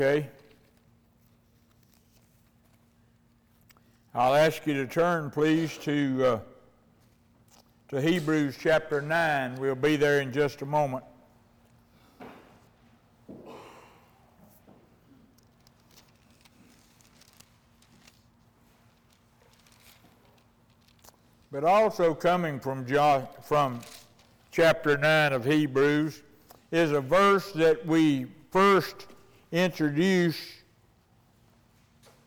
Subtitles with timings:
[0.00, 0.28] Okay?
[4.14, 6.40] I'll ask you to turn, please, to, uh,
[7.88, 9.56] to Hebrews chapter 9.
[9.56, 11.02] We'll be there in just a moment.
[21.50, 22.86] But also coming from,
[23.42, 23.80] from
[24.52, 26.22] chapter 9 of Hebrews
[26.70, 29.08] is a verse that we first
[29.52, 30.38] introduced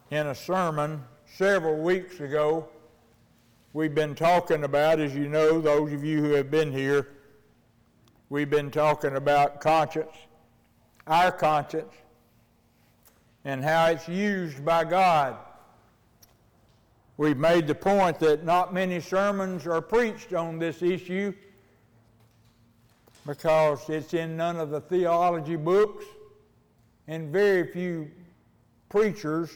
[0.09, 1.03] in a sermon
[1.35, 2.67] several weeks ago.
[3.73, 7.09] We've been talking about, as you know, those of you who have been here,
[8.29, 10.15] we've been talking about conscience,
[11.07, 11.93] our conscience,
[13.45, 15.37] and how it's used by God.
[17.17, 21.33] We've made the point that not many sermons are preached on this issue
[23.27, 26.03] because it's in none of the theology books,
[27.11, 28.09] and very few
[28.87, 29.51] preachers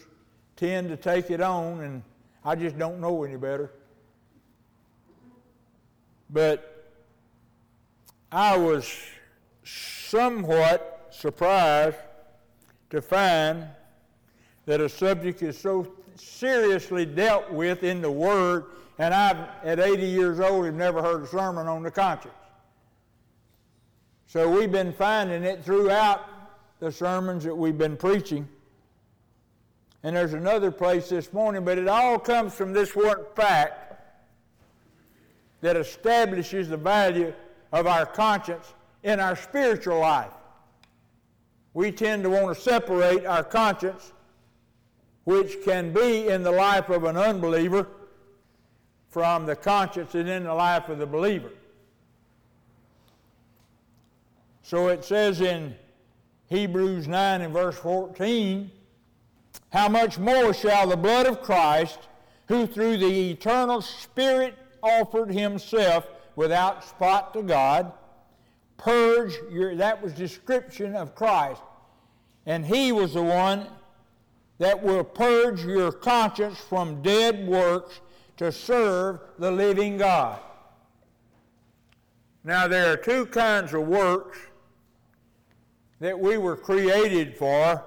[0.56, 2.02] tend to take it on, and
[2.44, 3.72] I just don't know any better.
[6.28, 6.92] But
[8.30, 8.94] I was
[9.64, 11.96] somewhat surprised
[12.90, 13.64] to find
[14.66, 18.66] that a subject is so seriously dealt with in the Word,
[18.98, 22.34] and I've, at 80 years old, have never heard a sermon on the conscience.
[24.26, 26.35] So we've been finding it throughout
[26.78, 28.48] the sermons that we've been preaching.
[30.02, 33.82] And there's another place this morning, but it all comes from this one fact
[35.62, 37.32] that establishes the value
[37.72, 40.32] of our conscience in our spiritual life.
[41.74, 44.12] We tend to want to separate our conscience,
[45.24, 47.88] which can be in the life of an unbeliever,
[49.08, 51.50] from the conscience that's in the life of the believer.
[54.62, 55.74] So it says in
[56.48, 58.70] Hebrews 9 and verse 14,
[59.72, 61.98] How much more shall the blood of Christ,
[62.46, 66.06] who through the eternal Spirit offered himself
[66.36, 67.92] without spot to God,
[68.76, 71.62] purge your, that was description of Christ.
[72.44, 73.66] And he was the one
[74.58, 78.00] that will purge your conscience from dead works
[78.36, 80.38] to serve the living God.
[82.44, 84.38] Now, there are two kinds of works
[86.00, 87.82] that we were created for.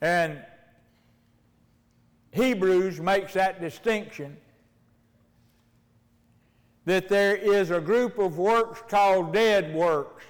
[0.00, 0.42] And
[2.32, 4.36] Hebrews makes that distinction
[6.86, 10.24] that there is a group of works called dead works.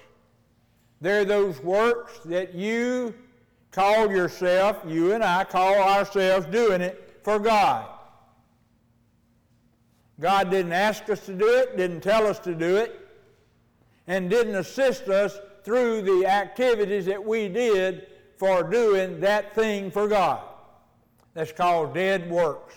[0.99, 3.15] They're those works that you
[3.71, 7.87] call yourself, you and I call ourselves doing it for God.
[10.19, 13.00] God didn't ask us to do it, didn't tell us to do it
[14.07, 18.07] and didn't assist us through the activities that we did
[18.37, 20.41] for doing that thing for God.
[21.33, 22.75] That's called dead works.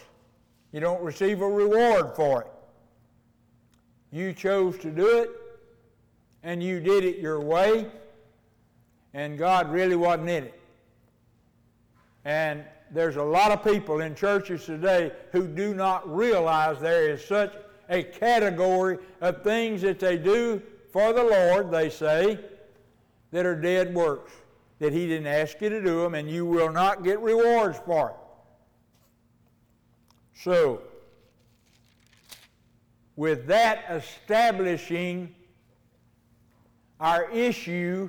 [0.72, 2.48] You don't receive a reward for it.
[4.10, 5.30] You chose to do it,
[6.42, 7.86] and you did it your way,
[9.12, 10.60] and God really wasn't in it.
[12.24, 17.24] And there's a lot of people in churches today who do not realize there is
[17.24, 17.54] such
[17.88, 20.62] a category of things that they do
[20.94, 22.38] for the Lord, they say,
[23.32, 24.30] that are dead works,
[24.78, 28.10] that He didn't ask you to do them, and you will not get rewards for
[28.10, 28.16] it.
[30.40, 30.82] So,
[33.16, 35.34] with that establishing
[37.00, 38.08] our issue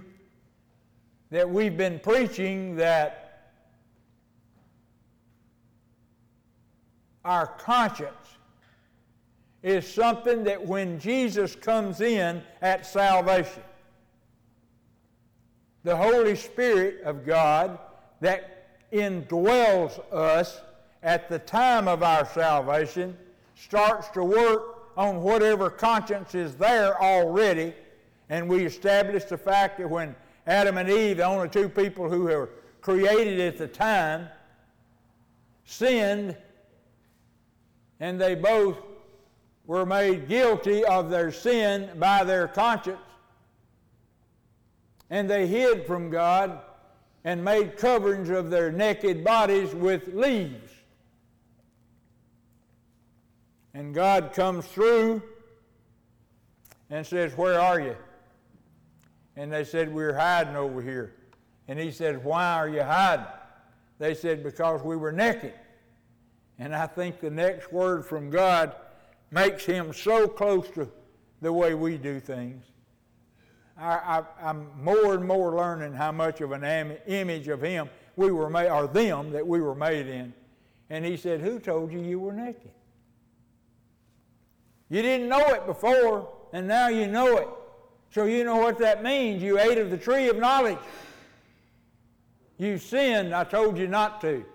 [1.32, 3.50] that we've been preaching that
[7.26, 8.38] our conscience
[9.66, 13.64] is something that when Jesus comes in at salvation,
[15.84, 17.80] the Holy Spirit of God
[18.22, 20.62] that indwells us
[21.02, 23.18] at the time of our salvation
[23.56, 27.74] starts to work on whatever conscience is there already.
[28.30, 30.16] And we establish the fact that when
[30.46, 32.52] Adam and Eve, the only two people who were
[32.82, 34.28] created at the time,
[35.66, 36.38] sinned,
[38.00, 38.78] and they both
[39.68, 43.00] were made guilty of their sin by their conscience,
[45.10, 46.60] and they hid from God
[47.24, 50.72] and made coverings of their naked bodies with leaves.
[53.74, 55.22] And God comes through
[56.90, 57.96] and says, Where are you?
[59.36, 61.16] And they said, We're hiding over here.
[61.68, 63.26] And he said, Why are you hiding?
[63.98, 65.54] They said, Because we were naked.
[66.58, 68.76] And I think the next word from God
[69.36, 70.90] makes him so close to
[71.42, 72.64] the way we do things.
[73.78, 78.32] I, am more and more learning how much of an am, image of Him we
[78.32, 80.34] were made, or them that we were made in.
[80.90, 82.72] And he said, Who told you you were naked?
[84.90, 87.50] You didn't know it before, and now you know it.
[88.12, 89.44] So you know what that means.
[89.44, 90.80] You ate of the tree of knowledge.
[92.58, 94.46] You sinned, I told you not to.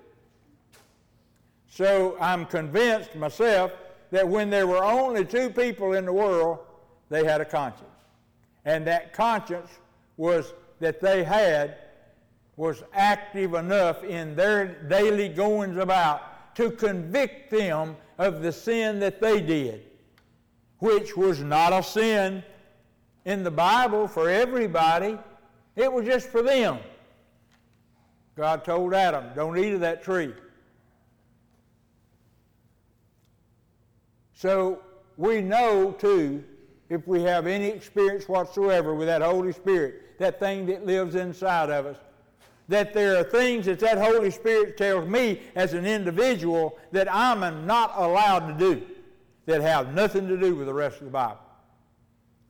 [1.68, 3.72] So I'm convinced myself
[4.10, 6.58] that when there were only two people in the world,
[7.08, 7.86] they had a conscience.
[8.64, 9.70] And that conscience
[10.16, 11.76] was that they had
[12.56, 19.20] was active enough in their daily goings about to convict them of the sin that
[19.20, 19.82] they did,
[20.78, 22.42] which was not a sin
[23.24, 25.18] in the Bible for everybody,
[25.76, 26.78] it was just for them.
[28.36, 30.32] God told Adam, Don't eat of that tree.
[34.40, 34.80] So
[35.18, 36.42] we know, too,
[36.88, 41.68] if we have any experience whatsoever with that Holy Spirit, that thing that lives inside
[41.68, 41.98] of us,
[42.66, 47.66] that there are things that that Holy Spirit tells me as an individual that I'm
[47.66, 48.82] not allowed to do
[49.44, 51.40] that have nothing to do with the rest of the Bible.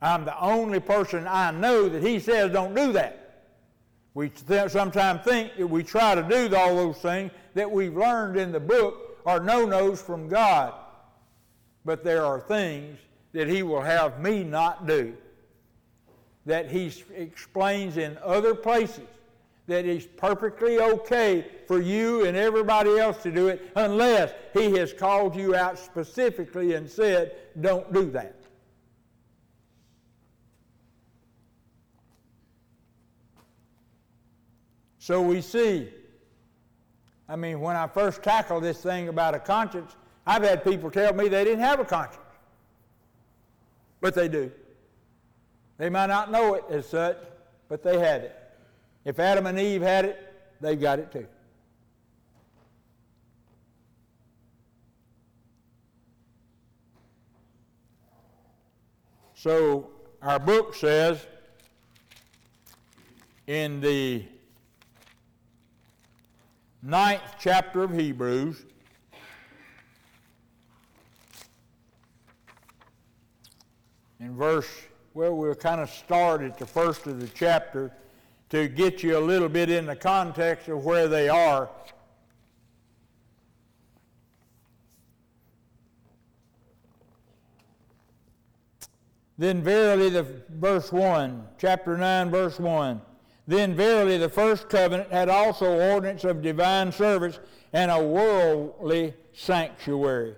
[0.01, 3.49] I'm the only person I know that He says don't do that.
[4.13, 8.37] We th- sometimes think that we try to do all those things that we've learned
[8.37, 10.73] in the book are no-nos from God.
[11.83, 12.99] But there are things
[13.33, 15.15] that he will have me not do
[16.45, 19.07] that he explains in other places
[19.67, 24.91] that it's perfectly okay for you and everybody else to do it unless he has
[24.91, 28.35] called you out specifically and said, don't do that.
[34.97, 35.89] So we see,
[37.27, 39.95] I mean, when I first tackled this thing about a conscience,
[40.25, 42.17] I've had people tell me they didn't have a conscience.
[43.99, 44.51] But they do.
[45.77, 47.17] They might not know it as such,
[47.67, 48.35] but they have it.
[49.03, 51.27] If Adam and Eve had it, they've got it too.
[59.33, 59.89] So
[60.21, 61.25] our book says
[63.47, 64.23] in the
[66.83, 68.65] ninth chapter of Hebrews,
[74.21, 74.69] in verse,
[75.15, 77.91] well, we'll kind of start at the first of the chapter
[78.49, 81.69] to get you a little bit in the context of where they are.
[89.39, 93.01] Then verily, the verse 1, chapter 9, verse 1.
[93.47, 97.39] Then verily the first covenant had also ordinance of divine service
[97.73, 100.35] and a worldly sanctuary.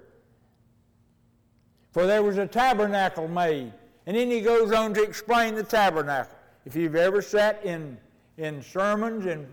[1.93, 3.71] For there was a tabernacle made.
[4.07, 6.35] And then he goes on to explain the tabernacle.
[6.65, 7.97] If you've ever sat in,
[8.37, 9.47] in sermons and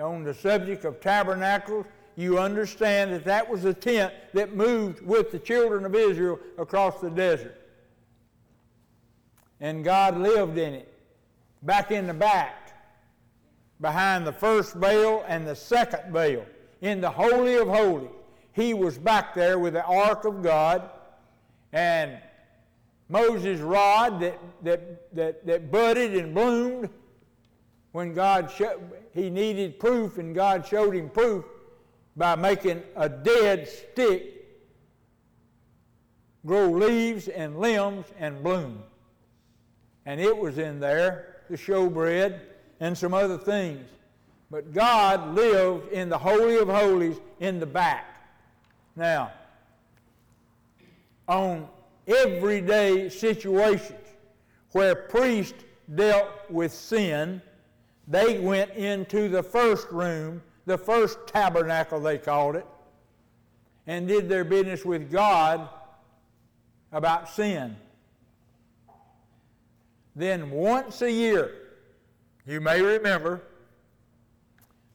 [0.00, 1.84] on the subject of tabernacles,
[2.16, 7.00] you understand that that was a tent that moved with the children of Israel across
[7.00, 7.60] the desert.
[9.60, 10.94] And God lived in it,
[11.62, 12.72] back in the back,
[13.80, 16.46] behind the first veil and the second veil,
[16.82, 18.10] in the Holy of Holies.
[18.52, 20.88] He was back there with the ark of God
[21.72, 22.18] and
[23.08, 26.90] Moses' rod that, that, that, that budded and bloomed
[27.92, 28.80] when God showed,
[29.12, 31.44] he needed proof and God showed him proof
[32.16, 34.40] by making a dead stick
[36.46, 38.82] grow leaves and limbs and bloom.
[40.06, 42.40] And it was in there, the showbread
[42.80, 43.88] and some other things.
[44.50, 48.06] But God lived in the Holy of Holies in the back.
[48.96, 49.32] Now,
[51.30, 51.68] on
[52.08, 54.08] everyday situations
[54.72, 57.40] where priests dealt with sin,
[58.08, 62.66] they went into the first room, the first tabernacle, they called it,
[63.86, 65.68] and did their business with God
[66.90, 67.76] about sin.
[70.16, 71.52] Then, once a year,
[72.44, 73.40] you may remember,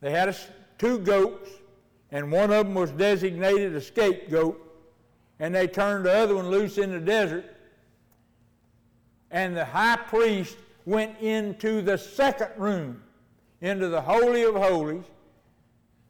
[0.01, 0.36] they had
[0.77, 1.50] two goats,
[2.12, 4.65] and one of them was designated a scapegoat
[5.39, 7.46] and they turned the other one loose in the desert.
[9.32, 13.01] And the high priest went into the second room,
[13.62, 15.04] into the Holy of Holies.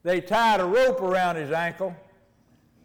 [0.03, 1.95] They tied a rope around his ankle,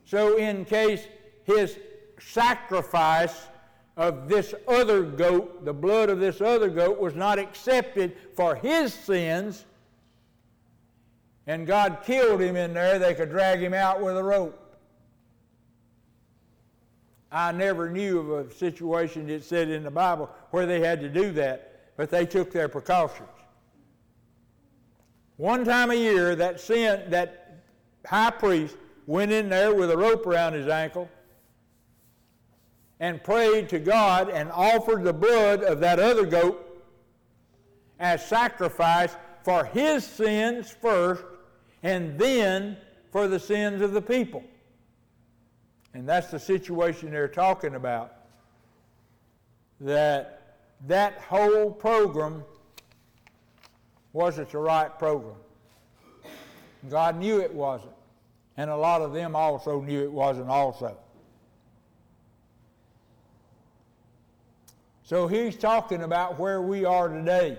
[0.07, 1.07] so in case
[1.45, 1.79] his
[2.19, 3.49] sacrifice
[3.97, 8.95] of this other goat, the blood of this other goat, was not accepted for his
[8.95, 9.67] sins,
[11.47, 14.60] and God killed him in there, they could drag him out with a rope.
[17.33, 21.09] I never knew of a situation that said in the Bible where they had to
[21.09, 21.67] do that.
[21.97, 23.29] but they took their precautions.
[25.37, 27.63] One time a year, that sin, that
[28.07, 28.75] high priest
[29.07, 31.11] went in there with a rope around his ankle
[33.01, 36.83] and prayed to God and offered the blood of that other goat
[37.99, 41.25] as sacrifice for his sins first
[41.83, 42.77] and then
[43.11, 44.43] for the sins of the people.
[45.95, 48.15] And that's the situation they're talking about.
[49.81, 52.45] That that whole program
[54.13, 55.37] wasn't the right program.
[56.89, 57.93] God knew it wasn't.
[58.57, 60.97] And a lot of them also knew it wasn't also.
[65.03, 67.59] So he's talking about where we are today.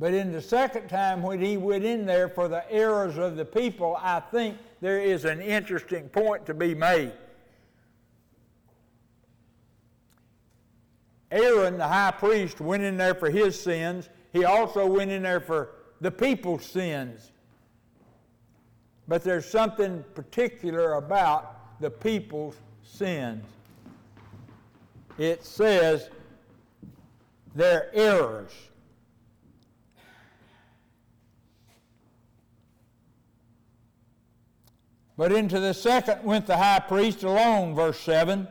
[0.00, 3.44] But in the second time when he went in there for the errors of the
[3.44, 7.12] people, I think there is an interesting point to be made.
[11.30, 14.08] Aaron, the high priest, went in there for his sins.
[14.32, 17.32] He also went in there for the people's sins.
[19.08, 23.44] But there's something particular about the people's sins.
[25.18, 26.08] It says
[27.54, 28.52] their errors.
[35.18, 38.46] But into the second went the high priest alone, verse 7,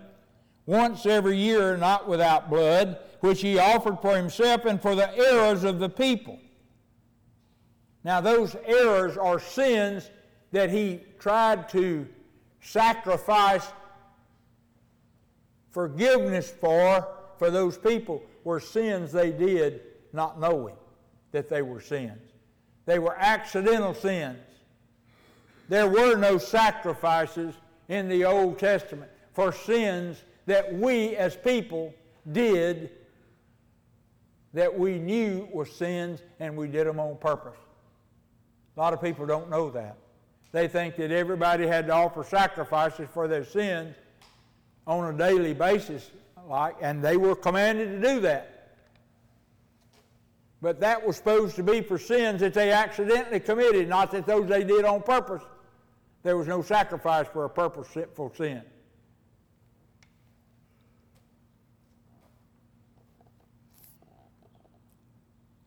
[0.66, 5.64] once every year, not without blood, which he offered for himself and for the errors
[5.64, 6.38] of the people.
[8.04, 10.12] Now, those errors are sins
[10.52, 12.06] that he tried to
[12.60, 13.66] sacrifice
[15.72, 17.08] forgiveness for,
[17.38, 20.76] for those people, were sins they did not knowing
[21.32, 22.34] that they were sins.
[22.86, 24.40] They were accidental sins.
[25.70, 27.54] There were no sacrifices
[27.90, 31.94] in the Old Testament for sins that we as people
[32.32, 32.92] did
[34.54, 37.58] that we knew were sins and we did them on purpose.
[38.76, 39.98] A lot of people don't know that.
[40.52, 43.96] They think that everybody had to offer sacrifices for their sins
[44.86, 46.10] on a daily basis,
[46.48, 48.54] like, and they were commanded to do that.
[50.62, 54.48] But that was supposed to be for sins that they accidentally committed, not that those
[54.48, 55.44] they did on purpose.
[56.28, 58.62] There was no sacrifice for a purposeful sin.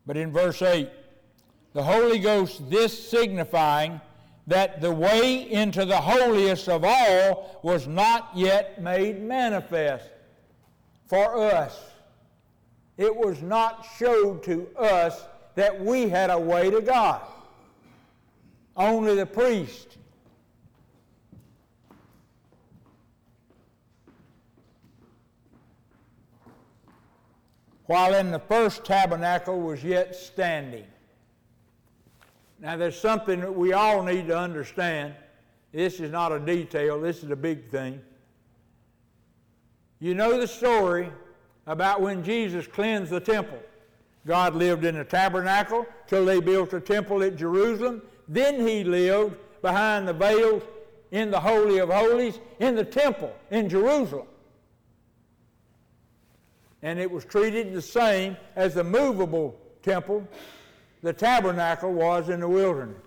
[0.05, 0.87] But in verse 8,
[1.73, 3.99] the Holy Ghost, this signifying
[4.45, 10.11] that the way into the holiest of all was not yet made manifest
[11.07, 11.75] for us.
[12.97, 15.23] It was not showed to us
[15.55, 17.23] that we had a way to God.
[18.77, 19.97] Only the priest
[27.85, 30.85] while in the first tabernacle was yet standing.
[32.59, 35.15] Now, there's something that we all need to understand.
[35.71, 38.01] This is not a detail, this is a big thing.
[39.99, 41.11] You know the story
[41.67, 43.59] about when Jesus cleansed the temple.
[44.27, 48.01] God lived in the tabernacle till they built a temple at Jerusalem.
[48.27, 50.63] Then he lived behind the veils
[51.11, 54.27] in the Holy of Holies in the temple in Jerusalem
[56.83, 60.27] and it was treated the same as the movable temple
[61.01, 63.01] the tabernacle was in the wilderness.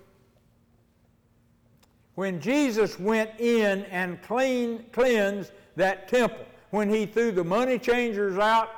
[2.16, 8.38] When Jesus went in and clean, cleansed that temple, when he threw the money changers
[8.38, 8.70] out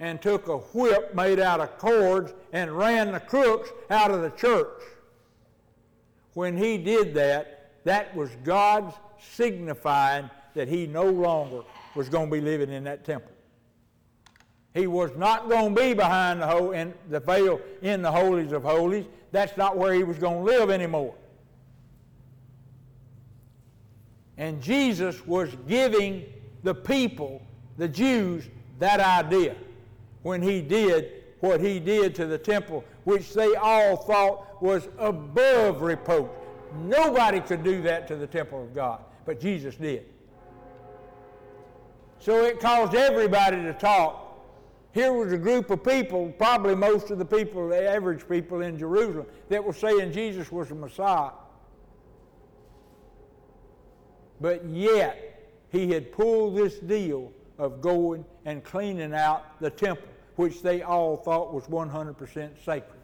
[0.00, 4.30] and took a whip made out of cords and ran the crooks out of the
[4.30, 4.82] church,
[6.34, 11.62] when he did that, that was God's signifying that he no longer
[11.98, 13.32] was going to be living in that temple.
[14.72, 18.52] He was not going to be behind the, ho- in the veil in the holies
[18.52, 19.04] of holies.
[19.32, 21.12] That's not where he was going to live anymore.
[24.36, 26.24] And Jesus was giving
[26.62, 27.42] the people,
[27.78, 28.44] the Jews,
[28.78, 29.56] that idea
[30.22, 35.82] when he did what he did to the temple, which they all thought was above
[35.82, 36.30] reproach.
[36.84, 40.06] Nobody could do that to the temple of God, but Jesus did.
[42.20, 44.24] So it caused everybody to talk.
[44.92, 48.78] Here was a group of people, probably most of the people, the average people in
[48.78, 51.30] Jerusalem, that were saying Jesus was the Messiah.
[54.40, 60.62] But yet, he had pulled this deal of going and cleaning out the temple, which
[60.62, 62.98] they all thought was 100% sacred.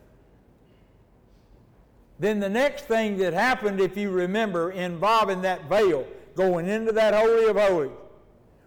[2.18, 6.06] Then the next thing that happened, if you remember, involving that veil
[6.36, 7.90] going into that Holy of Holies,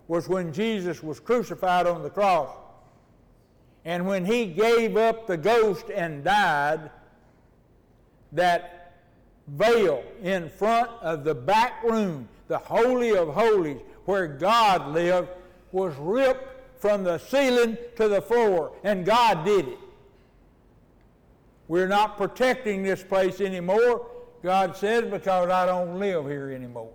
[0.08, 2.50] was when Jesus was crucified on the cross.
[3.86, 6.90] And when he gave up the ghost and died,
[8.34, 8.94] that
[9.48, 15.30] veil in front of the back room, the Holy of Holies, where God lived,
[15.72, 19.80] was ripped from the ceiling to the floor, and God did it.
[21.68, 24.08] We're not protecting this place anymore,
[24.44, 26.92] God says, because I don't live here anymore.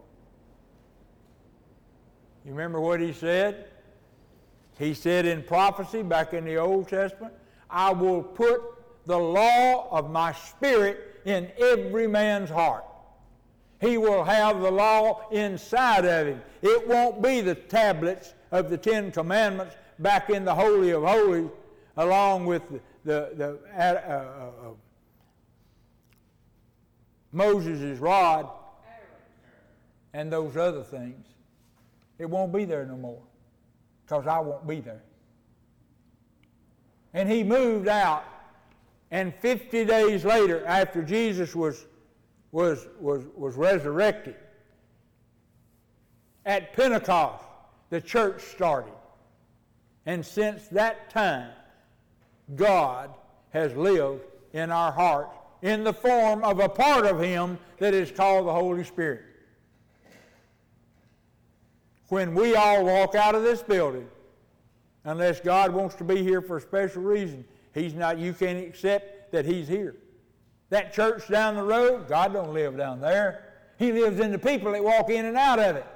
[2.45, 3.67] You remember what he said?
[4.79, 7.35] He said in prophecy back in the Old Testament,
[7.71, 8.61] I will put
[9.07, 12.85] the law of my spirit in every man's heart.
[13.81, 16.43] He will have the law inside of him.
[16.63, 21.51] It won't be the tablets of the Ten Commandments back in the Holy of Holies
[21.97, 24.73] along with the, the, the uh, uh, uh,
[27.33, 28.49] Moses' rod
[30.15, 31.32] and those other things.
[32.23, 33.21] It won't be there no more
[34.05, 35.03] because I won't be there.
[37.13, 38.25] And he moved out,
[39.11, 41.85] and 50 days later, after Jesus was,
[42.53, 44.37] was, was, was resurrected,
[46.47, 47.45] at Pentecost,
[47.91, 48.95] the church started.
[50.07, 51.51] And since that time,
[52.55, 53.11] God
[53.51, 58.13] has lived in our hearts in the form of a part of Him that is
[58.13, 59.32] called the Holy Spirit
[62.13, 64.07] when we all walk out of this building,
[65.05, 67.43] unless God wants to be here for a special reason,
[67.73, 69.97] He's not, you can't accept that He's here.
[70.69, 73.55] That church down the road, God don't live down there.
[73.79, 75.87] He lives in the people that walk in and out of it.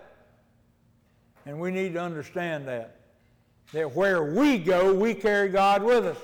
[1.45, 2.99] And we need to understand that.
[3.75, 6.19] That where we go, we carry God with us.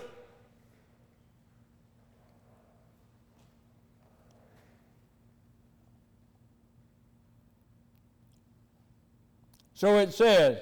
[9.83, 10.59] So it says,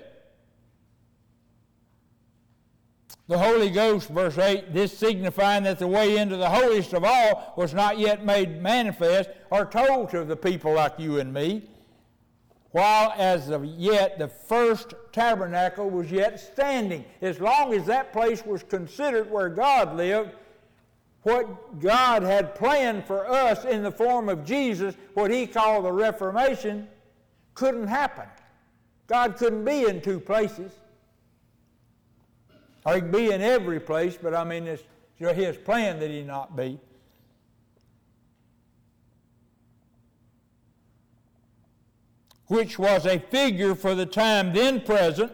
[3.28, 7.52] the Holy Ghost, verse 8, this signifying that the way into the holiest of all
[7.54, 11.68] was not yet made manifest or told to the people like you and me,
[12.70, 17.04] while as of yet the first tabernacle was yet standing.
[17.20, 20.30] As long as that place was considered where God lived,
[21.24, 25.92] what God had planned for us in the form of Jesus, what he called the
[25.92, 26.88] Reformation,
[27.52, 28.24] couldn't happen.
[29.10, 30.70] God couldn't be in two places.
[32.86, 34.84] Or he could be in every place, but I mean, it's
[35.18, 36.78] his plan that he not be.
[42.46, 45.32] Which was a figure for the time then present.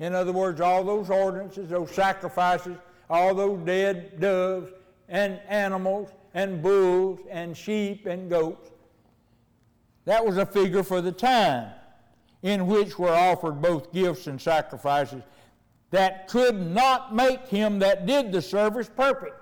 [0.00, 2.76] In other words, all those ordinances, those sacrifices,
[3.08, 4.72] all those dead doves
[5.08, 8.72] and animals and bulls and sheep and goats.
[10.06, 11.70] That was a figure for the time
[12.44, 15.22] in which were offered both gifts and sacrifices
[15.90, 19.34] that could not make him that did the service perfect.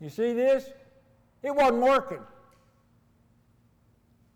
[0.00, 0.64] You see this?
[1.42, 2.20] It wasn't working.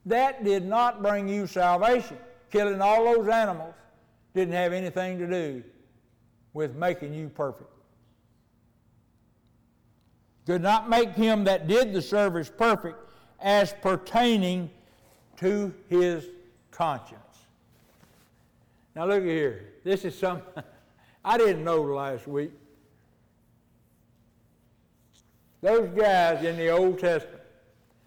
[0.05, 2.19] That did not bring you salvation.
[2.51, 3.73] Killing all those animals
[4.35, 5.63] didn't have anything to do
[6.53, 7.71] with making you perfect.
[10.45, 12.99] Could not make him that did the service perfect
[13.41, 14.71] as pertaining
[15.39, 16.27] to his
[16.75, 17.21] conscience.
[18.95, 19.75] Now look here.
[19.85, 20.63] This is something
[21.25, 22.53] I didn't know last week.
[25.63, 27.41] Those guys in the Old Testament,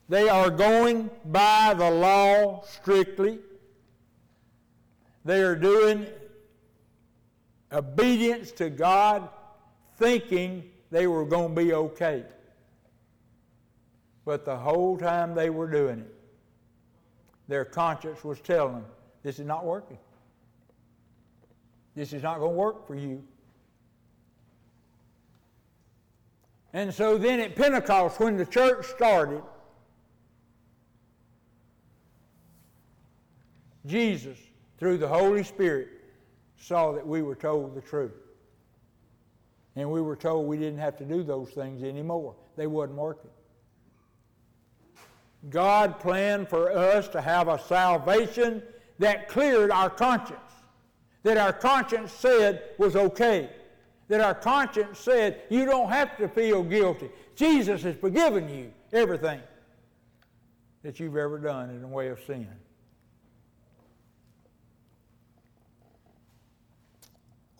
[0.07, 3.39] they are going by the law strictly.
[5.25, 6.05] They are doing
[7.71, 9.27] obedience to God,
[9.97, 12.23] thinking they were going to be okay.
[14.23, 16.16] But the whole time they were doing it,
[17.47, 18.85] their conscience was telling them,
[19.23, 19.97] this is not working.
[21.95, 23.23] This is not going to work for you.
[26.73, 29.41] And so then at Pentecost, when the church started,
[33.85, 34.37] Jesus,
[34.77, 35.87] through the Holy Spirit,
[36.59, 38.11] saw that we were told the truth.
[39.75, 42.35] And we were told we didn't have to do those things anymore.
[42.55, 43.31] They wasn't working.
[45.49, 48.61] God planned for us to have a salvation
[48.99, 50.39] that cleared our conscience,
[51.23, 53.49] that our conscience said was okay,
[54.07, 57.09] that our conscience said you don't have to feel guilty.
[57.35, 59.39] Jesus has forgiven you everything
[60.83, 62.47] that you've ever done in the way of sin.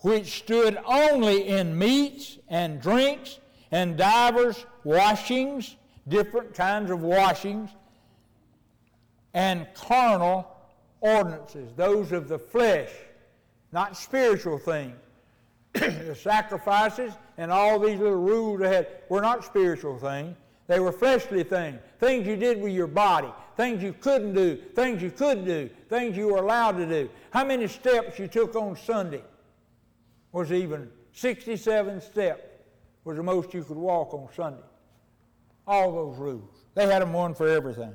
[0.00, 3.38] Which stood only in meats and drinks
[3.70, 5.76] and divers washings
[6.08, 7.70] different kinds of washings,
[9.34, 10.46] and carnal
[11.00, 12.90] ordinances, those of the flesh,
[13.72, 14.96] not spiritual things.
[15.72, 20.36] the sacrifices and all these little rules they had were not spiritual things.
[20.66, 25.02] They were fleshly things, things you did with your body, things you couldn't do, things
[25.02, 27.08] you could do, things you were allowed to do.
[27.30, 29.22] How many steps you took on Sunday
[30.32, 32.42] was even 67 steps
[33.04, 34.67] was the most you could walk on Sunday.
[35.68, 36.64] All those rules.
[36.74, 37.94] They had them one for everything.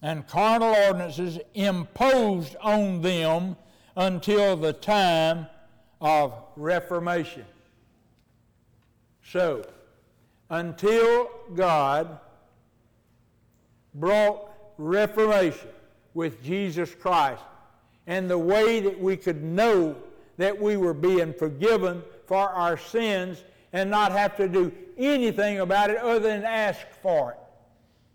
[0.00, 3.56] And carnal ordinances imposed on them
[3.94, 5.46] until the time
[6.00, 7.44] of Reformation.
[9.22, 9.66] So,
[10.48, 12.18] until God
[13.94, 15.68] brought reformation
[16.14, 17.42] with Jesus Christ
[18.06, 19.96] and the way that we could know
[20.36, 25.90] that we were being forgiven for our sins and not have to do anything about
[25.90, 27.38] it other than ask for it.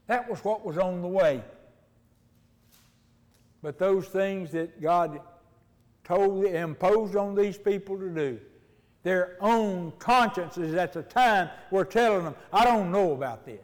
[0.07, 1.43] That was what was on the way.
[3.61, 5.19] But those things that God
[6.03, 8.39] told, imposed on these people to do,
[9.03, 13.61] their own consciences at the time were telling them, I don't know about this.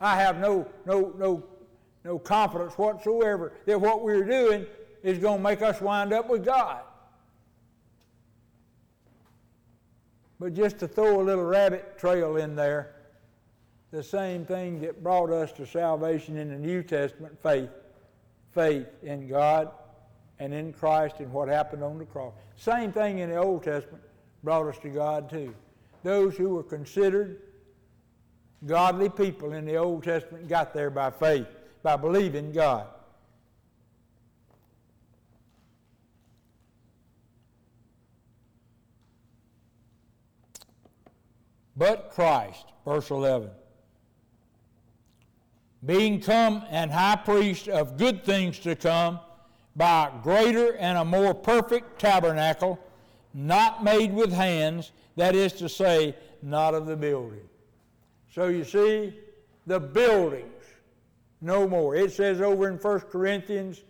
[0.00, 1.44] I have no, no, no,
[2.04, 4.66] no confidence whatsoever that what we're doing
[5.02, 6.80] is going to make us wind up with God.
[10.40, 12.94] But just to throw a little rabbit trail in there,
[13.90, 17.70] the same thing that brought us to salvation in the New Testament faith,
[18.52, 19.70] faith in God
[20.38, 22.34] and in Christ and what happened on the cross.
[22.56, 24.02] Same thing in the Old Testament
[24.44, 25.54] brought us to God too.
[26.02, 27.40] Those who were considered
[28.66, 31.46] godly people in the Old Testament got there by faith,
[31.82, 32.86] by believing God.
[41.78, 43.50] But Christ, verse 11,
[45.86, 49.20] being come and high priest of good things to come,
[49.76, 52.80] by a greater and a more perfect tabernacle,
[53.32, 57.48] not made with hands, that is to say, not of the building.
[58.34, 59.14] So you see,
[59.68, 60.64] the buildings,
[61.40, 61.94] no more.
[61.94, 63.84] It says over in 1 Corinthians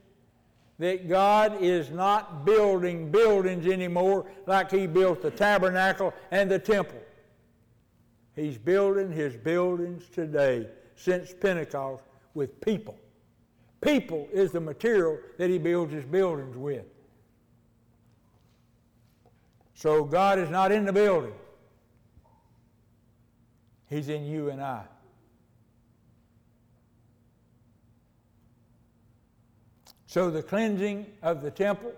[0.78, 7.00] that God is not building buildings anymore like He built the tabernacle and the temple.
[8.38, 12.98] He's building His buildings today since Pentecost with people.
[13.80, 16.84] People is the material that He builds His buildings with.
[19.74, 21.34] So God is not in the building.
[23.88, 24.84] He's in you and I.
[30.06, 31.92] So the cleansing of the temple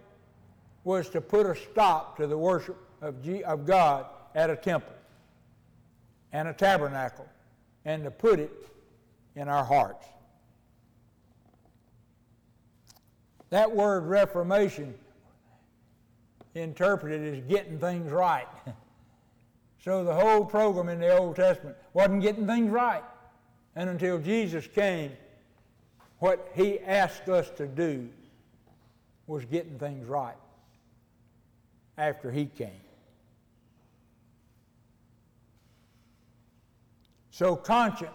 [0.85, 4.93] was to put a stop to the worship of, God at a temple
[6.33, 7.27] and a tabernacle
[7.85, 8.51] and to put it
[9.37, 10.07] in our hearts.
[13.51, 14.95] That word reformation
[16.55, 18.47] interpreted as getting things right.
[19.85, 23.03] so the whole program in the Old Testament wasn't getting things right.
[23.77, 25.13] And until Jesus came,
[26.19, 28.09] what he asked us to do
[29.27, 30.37] was getting things right
[31.97, 32.81] after he came.
[37.41, 38.13] So conscience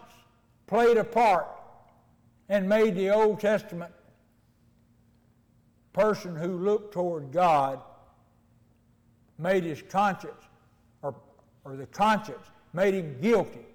[0.68, 1.48] played a part
[2.48, 3.90] and made the Old Testament
[5.92, 7.80] person who looked toward God
[9.36, 10.44] made his conscience,
[11.02, 11.12] or,
[11.64, 13.66] or the conscience made him guilty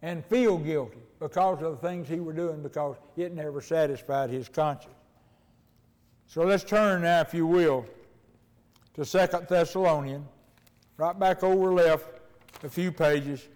[0.00, 4.48] and feel guilty because of the things he were doing because it never satisfied his
[4.48, 4.94] conscience.
[6.28, 7.84] So let's turn now, if you will,
[8.94, 10.28] to Second Thessalonians,
[10.98, 12.19] right back over left
[12.62, 13.46] a few pages,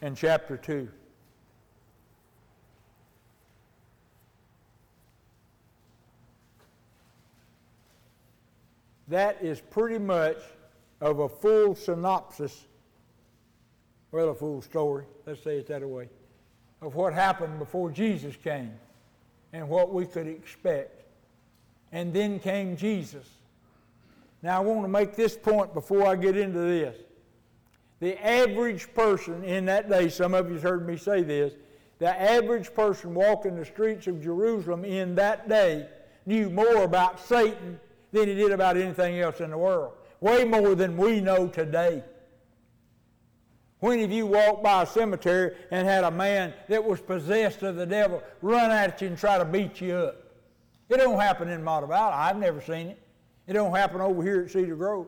[0.00, 0.88] in chapter 2.
[9.08, 10.36] that is pretty much
[11.00, 12.66] of a full synopsis,
[14.12, 16.08] well, a full story, let's say it that way,
[16.80, 18.72] of what happened before Jesus came
[19.52, 20.94] and what we could expect.
[21.90, 23.26] And then came Jesus.
[24.42, 26.96] Now, I want to make this point before I get into this.
[28.00, 31.54] The average person in that day, some of you have heard me say this,
[31.98, 35.88] the average person walking the streets of Jerusalem in that day
[36.26, 37.80] knew more about Satan
[38.12, 39.94] than he did about anything else in the world.
[40.20, 42.04] Way more than we know today.
[43.80, 47.76] When have you walked by a cemetery and had a man that was possessed of
[47.76, 50.24] the devil run at you and try to beat you up?
[50.88, 52.12] It don't happen in Montevallo.
[52.12, 53.02] I've never seen it.
[53.48, 55.06] It don't happen over here at Cedar Grove.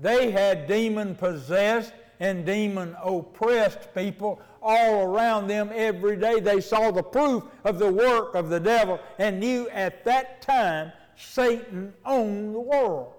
[0.00, 6.40] They had demon possessed and demon oppressed people all around them every day.
[6.40, 10.90] They saw the proof of the work of the devil and knew at that time
[11.16, 13.12] Satan owned the world.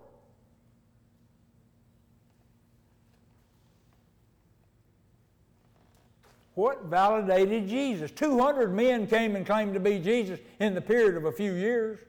[6.60, 8.12] What validated Jesus?
[8.12, 12.02] 200 men came and claimed to be Jesus in the period of a few years.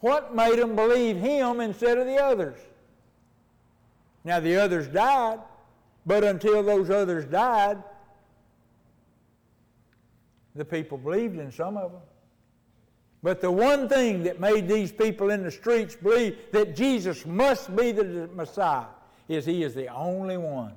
[0.00, 2.58] What made them believe him instead of the others?
[4.24, 5.38] Now, the others died,
[6.04, 7.82] but until those others died,
[10.54, 12.02] the people believed in some of them.
[13.22, 17.74] But the one thing that made these people in the streets believe that Jesus must
[17.74, 18.84] be the Messiah
[19.28, 20.74] is he is the only one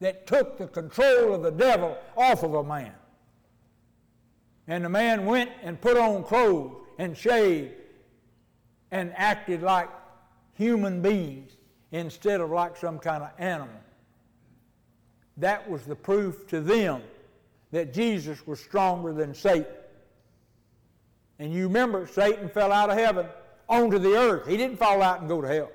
[0.00, 2.92] that took the control of the devil off of a man.
[4.68, 7.72] And the man went and put on clothes and shaved
[8.90, 9.88] and acted like
[10.54, 11.52] human beings
[11.92, 13.80] instead of like some kind of animal.
[15.36, 17.02] That was the proof to them
[17.70, 19.66] that Jesus was stronger than Satan.
[21.38, 23.26] And you remember, Satan fell out of heaven
[23.68, 24.46] onto the earth.
[24.46, 25.70] He didn't fall out and go to hell.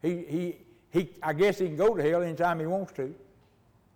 [0.00, 0.56] He, he,
[0.90, 3.14] he, I guess he can go to hell anytime he wants to.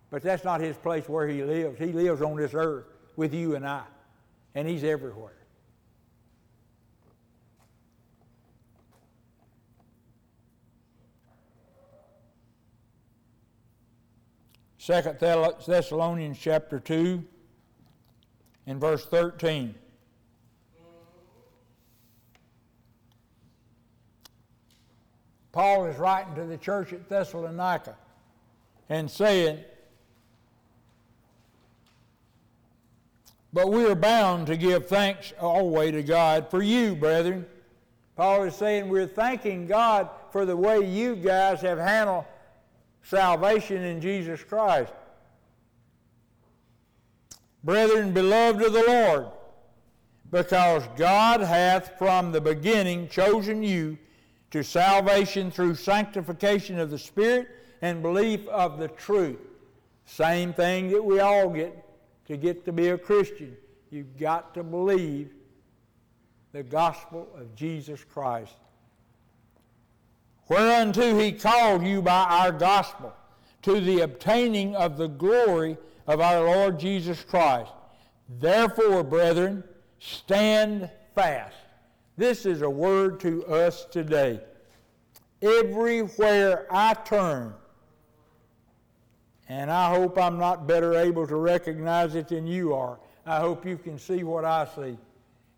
[0.09, 1.77] But that's not his place where he lives.
[1.77, 3.83] He lives on this earth with you and I,
[4.55, 5.33] and he's everywhere.
[14.77, 17.21] Second Thessalonians chapter 2
[18.67, 19.75] and verse 13.
[25.51, 27.97] Paul is writing to the church at Thessalonica
[28.87, 29.61] and saying,
[33.53, 37.45] But we are bound to give thanks always to God for you, brethren.
[38.15, 42.25] Paul is saying we're thanking God for the way you guys have handled
[43.03, 44.91] salvation in Jesus Christ.
[47.63, 49.27] Brethren, beloved of the Lord,
[50.31, 53.97] because God hath from the beginning chosen you
[54.51, 57.47] to salvation through sanctification of the Spirit
[57.81, 59.39] and belief of the truth.
[60.05, 61.75] Same thing that we all get
[62.27, 63.55] to get to be a Christian.
[63.89, 65.31] You've got to believe
[66.51, 68.53] the gospel of Jesus Christ.
[70.49, 73.13] Whereunto he called you by our gospel,
[73.63, 77.71] to the obtaining of the glory of our Lord Jesus Christ.
[78.39, 79.63] Therefore, brethren,
[79.99, 81.55] stand fast.
[82.17, 84.41] This is a word to us today.
[85.41, 87.53] Everywhere I turn,
[89.49, 92.99] and I hope I'm not better able to recognize it than you are.
[93.25, 94.97] I hope you can see what I see.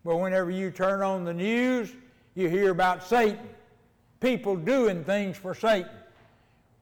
[0.04, 1.92] But whenever you turn on the news,
[2.34, 3.48] you hear about Satan.
[4.20, 5.90] People doing things for Satan.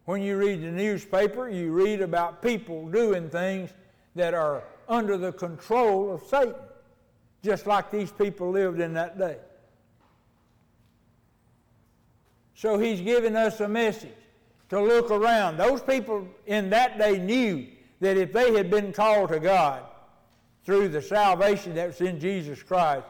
[0.05, 3.71] When you read the newspaper, you read about people doing things
[4.15, 6.55] that are under the control of Satan,
[7.43, 9.37] just like these people lived in that day.
[12.55, 14.11] So he's giving us a message
[14.71, 15.57] to look around.
[15.57, 17.67] Those people in that day knew
[18.01, 19.83] that if they had been called to God
[20.65, 23.07] through the salvation that was in Jesus Christ,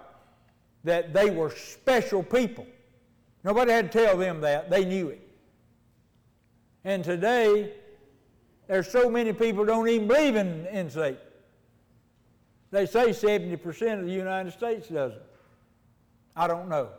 [0.85, 2.67] that they were special people.
[3.45, 4.71] Nobody had to tell them that.
[4.71, 5.29] They knew it.
[6.85, 7.73] And today,
[8.67, 11.19] there's so many people don't even believe in, in Satan.
[12.71, 15.23] They say 70% of the United States doesn't.
[16.37, 16.91] I don't know.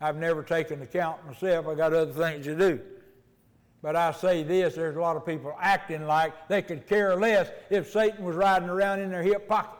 [0.00, 1.68] I've never taken the count myself.
[1.68, 2.80] I got other things to do.
[3.80, 7.50] But I say this there's a lot of people acting like they could care less
[7.70, 9.78] if Satan was riding around in their hip pocket.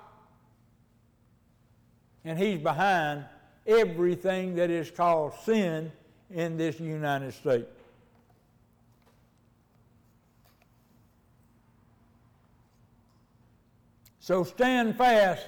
[2.25, 3.25] And he's behind
[3.67, 5.91] everything that is called sin
[6.31, 7.67] in this United States.
[14.21, 15.47] So stand fast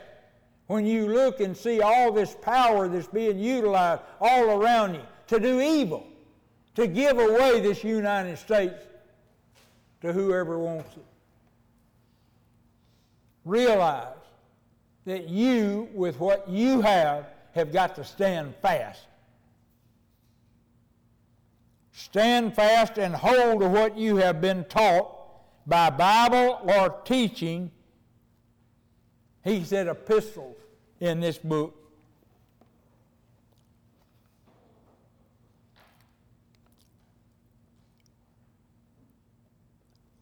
[0.67, 5.39] when you look and see all this power that's being utilized all around you to
[5.39, 6.07] do evil
[6.75, 8.83] to give away this United States
[10.03, 11.05] to whoever wants it.
[13.45, 14.17] Realize
[15.07, 19.01] that you, with what you have, have got to stand fast.
[21.93, 25.11] Stand fast and hold to what you have been taught
[25.67, 27.71] by Bible or teaching.
[29.45, 30.57] He said epistles
[31.01, 31.80] in this book.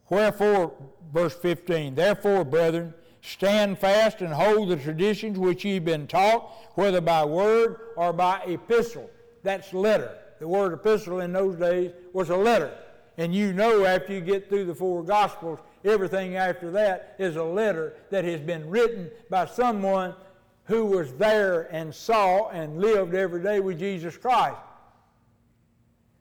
[0.09, 0.73] Wherefore,
[1.13, 6.51] verse 15, therefore, brethren, stand fast and hold the traditions which ye have been taught,
[6.75, 9.09] whether by word or by epistle.
[9.43, 10.17] That's letter.
[10.39, 12.73] The word epistle in those days was a letter.
[13.17, 17.43] And you know after you get through the four Gospels, everything after that is a
[17.43, 20.15] letter that has been written by someone
[20.63, 24.57] who was there and saw and lived every day with Jesus Christ.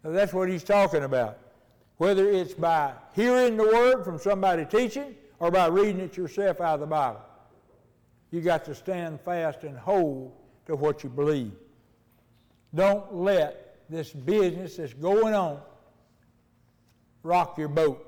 [0.02, 1.38] So that's what he's talking about.
[1.98, 6.74] Whether it's by hearing the word from somebody teaching or by reading it yourself out
[6.74, 7.20] of the Bible.
[8.30, 10.32] You got to stand fast and hold
[10.66, 11.52] to what you believe.
[12.74, 15.60] Don't let this business that's going on
[17.22, 18.04] rock your boat.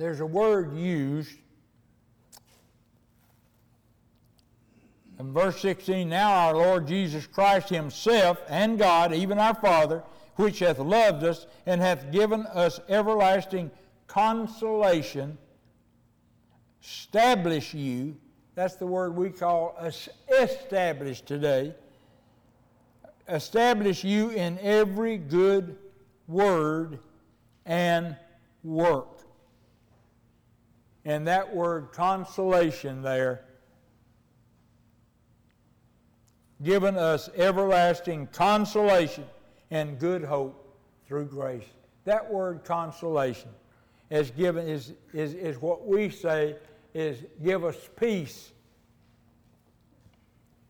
[0.00, 1.36] There's a word used
[5.18, 10.02] in verse 16 Now our Lord Jesus Christ Himself and God, even our Father,
[10.36, 13.70] which hath loved us and hath given us everlasting
[14.06, 15.36] consolation,
[16.82, 18.16] establish you.
[18.54, 19.76] That's the word we call
[20.40, 21.74] establish today.
[23.28, 25.76] Establish you in every good
[26.26, 27.00] word
[27.66, 28.16] and
[28.64, 29.19] work.
[31.04, 33.44] And that word consolation there,
[36.62, 39.24] given us everlasting consolation
[39.70, 41.64] and good hope through grace.
[42.04, 43.48] That word consolation
[44.10, 46.56] is given is, is, is what we say
[46.92, 48.52] is give us peace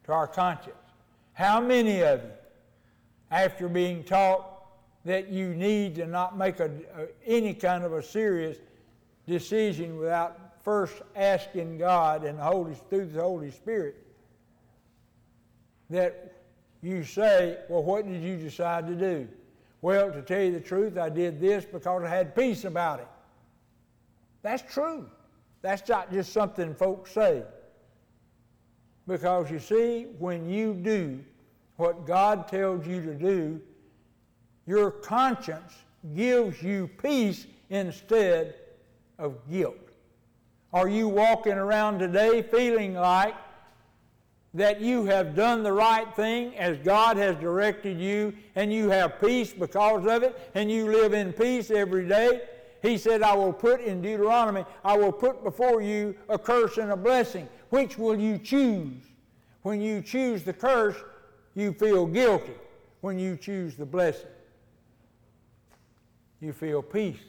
[0.04, 0.76] to our conscience.
[1.32, 2.30] How many of you,
[3.30, 4.46] after being taught
[5.04, 6.70] that you need to not make a,
[7.26, 8.58] any kind of a serious
[9.26, 13.96] decision without first asking God and the Holy, through the Holy Spirit,
[15.88, 16.32] that
[16.82, 19.28] you say, Well, what did you decide to do?
[19.82, 23.08] Well, to tell you the truth, I did this because I had peace about it.
[24.42, 25.08] That's true.
[25.62, 27.42] That's not just something folks say.
[29.06, 31.20] Because you see, when you do
[31.76, 33.60] what God tells you to do,
[34.66, 35.74] your conscience
[36.14, 38.54] gives you peace instead
[39.20, 39.76] of guilt.
[40.72, 43.34] Are you walking around today feeling like
[44.54, 49.20] that you have done the right thing as God has directed you and you have
[49.20, 52.42] peace because of it and you live in peace every day?
[52.82, 56.90] He said, I will put in Deuteronomy, I will put before you a curse and
[56.90, 57.48] a blessing.
[57.68, 59.04] Which will you choose?
[59.62, 60.96] When you choose the curse,
[61.54, 62.54] you feel guilty.
[63.02, 64.28] When you choose the blessing,
[66.40, 67.20] you feel peace.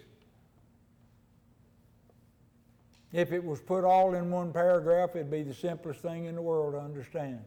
[3.14, 6.42] If it was put all in one paragraph, it'd be the simplest thing in the
[6.42, 7.40] world to understand.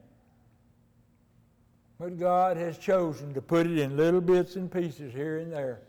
[1.99, 5.81] But God has chosen to put it in little bits and pieces here and there.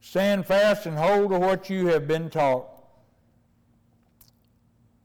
[0.00, 2.66] Stand fast and hold to what you have been taught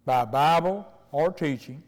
[0.06, 1.82] by Bible or teaching,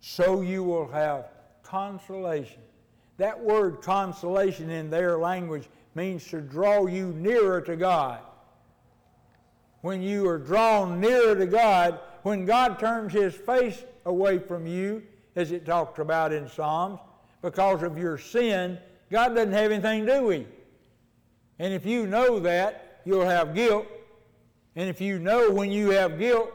[0.00, 1.28] so you will have
[1.62, 2.60] consolation.
[3.16, 8.20] That word consolation in their language means to draw you nearer to God.
[9.82, 15.02] When you are drawn nearer to God, when God turns his face away from you,
[15.34, 17.00] as it talks about in Psalms,
[17.40, 18.78] because of your sin,
[19.10, 20.46] God doesn't have anything to do with you.
[21.58, 23.86] And if you know that, you'll have guilt.
[24.76, 26.52] And if you know when you have guilt,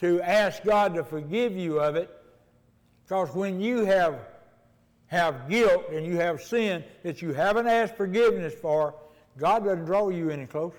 [0.00, 2.10] to ask God to forgive you of it,
[3.04, 4.18] because when you have
[5.14, 8.94] have guilt and you have sin that you haven't asked forgiveness for,
[9.38, 10.76] God doesn't draw you any closer.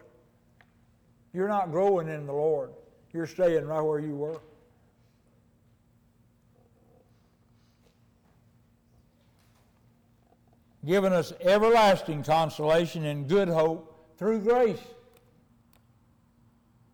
[1.34, 2.70] You're not growing in the Lord.
[3.14, 4.40] You're staying right where you were.
[10.86, 14.80] Giving us everlasting consolation and good hope through grace.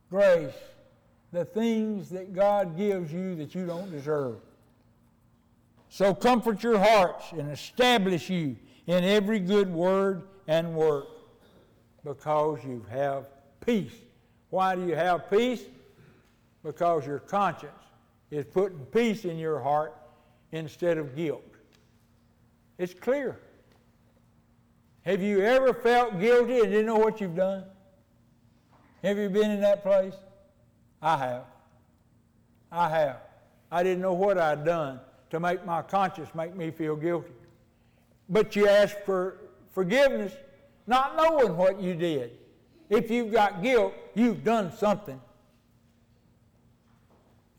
[0.09, 0.53] Grace.
[1.31, 4.37] The things that God gives you that you don't deserve.
[5.93, 8.55] So comfort your hearts and establish you
[8.87, 11.07] in every good word and work
[12.05, 13.27] because you have
[13.59, 13.91] peace.
[14.51, 15.65] Why do you have peace?
[16.63, 17.83] Because your conscience
[18.31, 19.93] is putting peace in your heart
[20.53, 21.43] instead of guilt.
[22.77, 23.37] It's clear.
[25.01, 27.65] Have you ever felt guilty and didn't know what you've done?
[29.03, 30.15] Have you been in that place?
[31.01, 31.43] I have.
[32.71, 33.17] I have.
[33.69, 37.31] I didn't know what I'd done to make my conscience make me feel guilty.
[38.29, 39.37] But you ask for
[39.71, 40.33] forgiveness
[40.87, 42.37] not knowing what you did.
[42.89, 45.19] If you've got guilt, you've done something.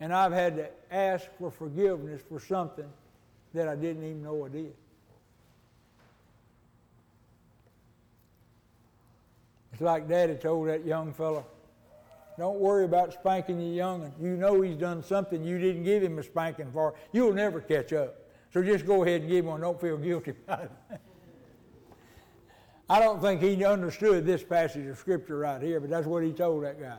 [0.01, 2.89] And I've had to ask for forgiveness for something
[3.55, 4.75] that I didn't even know I did.
[9.73, 11.47] It's like Daddy told that young fellow,
[12.39, 14.13] don't worry about spanking your young'un.
[14.21, 16.95] You know he's done something you didn't give him a spanking for.
[17.13, 18.17] You'll never catch up.
[18.53, 19.61] So just go ahead and give him one.
[19.61, 21.01] Don't feel guilty about it.
[22.89, 26.33] I don't think he understood this passage of Scripture right here, but that's what he
[26.33, 26.99] told that guy.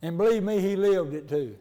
[0.00, 1.56] And believe me, he lived it too.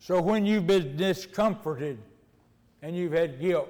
[0.00, 1.98] So when you've been discomforted
[2.82, 3.68] and you've had guilt,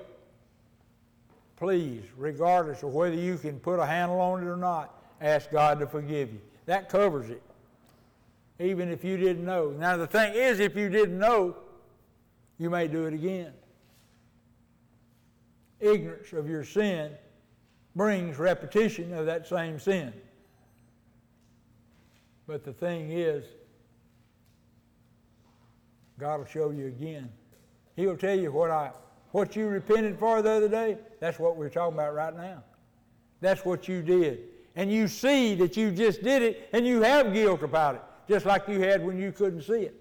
[1.56, 5.78] please, regardless of whether you can put a handle on it or not, ask God
[5.80, 6.40] to forgive you.
[6.66, 7.42] That covers it,
[8.58, 9.70] even if you didn't know.
[9.70, 11.56] Now, the thing is, if you didn't know,
[12.58, 13.52] you may do it again.
[15.80, 17.12] Ignorance of your sin
[17.96, 20.12] brings repetition of that same sin.
[22.46, 23.44] But the thing is,
[26.18, 27.30] God will show you again.
[28.01, 28.92] He'll tell you what I
[29.32, 32.62] what you repented for the other day, that's what we're talking about right now.
[33.40, 34.40] That's what you did.
[34.76, 38.46] And you see that you just did it and you have guilt about it, just
[38.46, 39.94] like you had when you couldn't see it.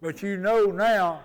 [0.00, 1.22] But you know now,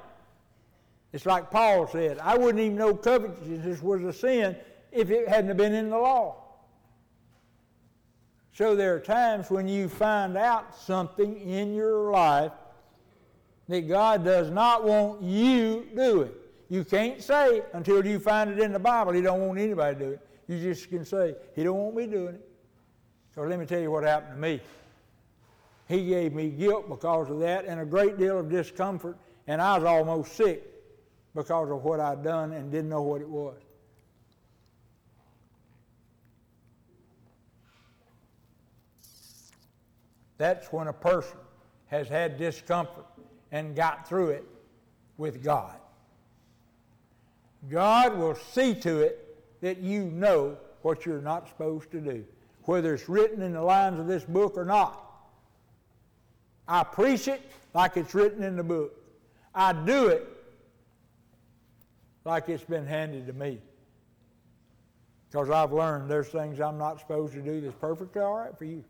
[1.11, 4.55] it's like Paul said, I wouldn't even know covetousness was a sin
[4.91, 6.37] if it hadn't been in the law.
[8.53, 12.51] So there are times when you find out something in your life
[13.67, 16.27] that God does not want you doing.
[16.27, 16.39] It.
[16.69, 20.05] You can't say until you find it in the Bible He don't want anybody to
[20.05, 20.27] do it.
[20.47, 22.49] You just can say He don't want me doing it.
[23.33, 24.61] So let me tell you what happened to me.
[25.87, 29.77] He gave me guilt because of that and a great deal of discomfort, and I
[29.77, 30.63] was almost sick
[31.35, 33.57] because of what I'd done and didn't know what it was.
[40.37, 41.37] That's when a person
[41.87, 43.05] has had discomfort
[43.53, 44.43] and got through it
[45.17, 45.75] with God.
[47.69, 52.25] God will see to it that you know what you're not supposed to do,
[52.63, 54.99] whether it's written in the lines of this book or not.
[56.67, 57.41] I preach it
[57.73, 58.99] like it's written in the book.
[59.53, 60.27] I do it
[62.25, 63.59] like it's been handed to me.
[65.29, 68.65] Because I've learned there's things I'm not supposed to do that's perfectly all right for
[68.65, 68.83] you.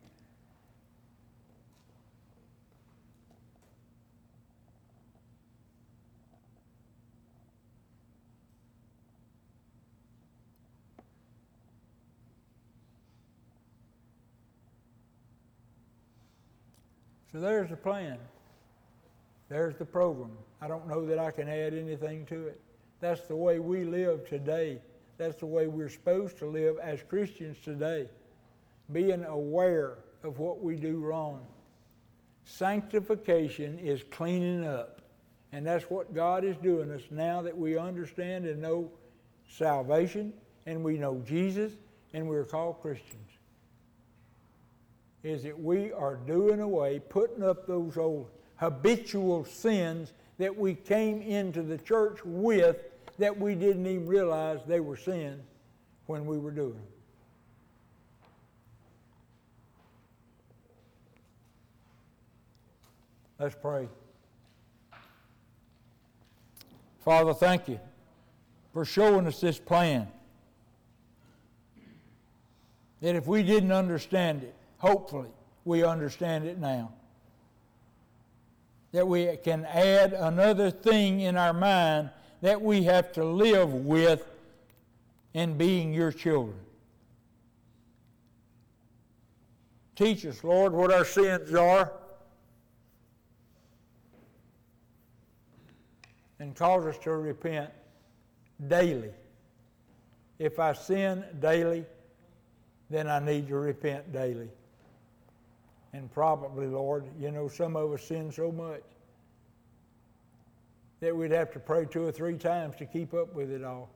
[17.34, 18.20] So there's the plan.
[19.50, 20.38] There's the program.
[20.62, 22.62] I don't know that I can add anything to it.
[23.00, 24.80] That's the way we live today.
[25.18, 28.08] That's the way we're supposed to live as Christians today.
[28.92, 31.46] Being aware of what we do wrong.
[32.46, 35.02] Sanctification is cleaning up.
[35.52, 38.92] And that's what God is doing us now that we understand and know
[39.50, 40.34] salvation
[40.68, 41.74] and we know Jesus
[42.14, 43.33] and we're called Christians
[45.24, 51.22] is that we are doing away, putting up those old habitual sins that we came
[51.22, 52.78] into the church with
[53.18, 55.42] that we didn't even realize they were sins
[56.08, 56.82] when we were doing them.
[63.40, 63.88] Let's pray.
[67.04, 67.80] Father, thank you
[68.74, 70.08] for showing us this plan.
[73.02, 75.30] That if we didn't understand it, Hopefully,
[75.64, 76.92] we understand it now.
[78.92, 82.10] That we can add another thing in our mind
[82.42, 84.30] that we have to live with
[85.34, 86.58] in being your children.
[89.96, 91.90] Teach us, Lord, what our sins are.
[96.40, 97.70] And cause us to repent
[98.68, 99.12] daily.
[100.40, 101.86] If I sin daily,
[102.90, 104.50] then I need to repent daily.
[105.94, 108.82] And probably, Lord, you know, some of us sin so much
[111.00, 113.90] that we'd have to pray two or three times to keep up with it all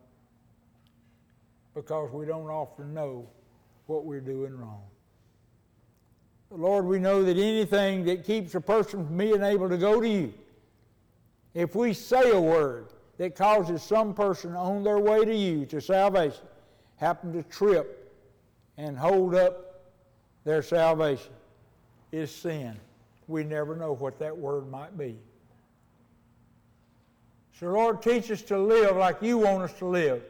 [1.73, 3.27] because we don't often know
[3.87, 4.81] what we're doing wrong.
[6.49, 10.07] Lord, we know that anything that keeps a person from being able to go to
[10.07, 10.33] you,
[11.53, 12.87] if we say a word
[13.17, 16.43] that causes some person on their way to you to salvation
[16.97, 18.13] happen to trip
[18.77, 19.81] and hold up
[20.43, 21.31] their salvation,
[22.11, 22.77] is sin.
[23.27, 25.17] We never know what that word might be.
[27.59, 30.23] So, Lord, teach us to live like you want us to live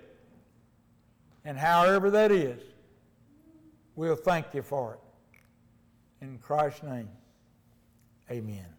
[1.48, 2.62] And however that is,
[3.96, 6.26] we'll thank you for it.
[6.26, 7.08] In Christ's name,
[8.30, 8.77] amen.